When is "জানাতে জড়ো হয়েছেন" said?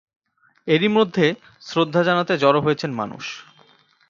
2.03-2.91